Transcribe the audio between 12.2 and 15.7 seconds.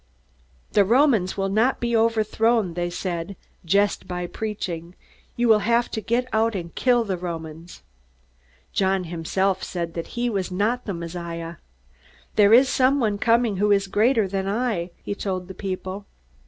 "There is someone coming who is greater than I," he told the